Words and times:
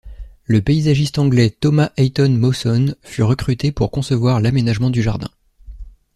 Le 0.45 0.63
paysagiste 0.63 1.19
anglais 1.19 1.51
Thomas 1.51 1.91
Hayton 1.95 2.31
Mawson 2.31 2.95
fut 3.03 3.21
recruté 3.21 3.71
pour 3.71 3.91
concevoir 3.91 4.41
l'aménagement 4.41 4.89
du 4.89 5.03
jardin. 5.03 5.29